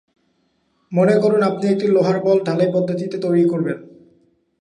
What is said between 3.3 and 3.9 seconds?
করবেন।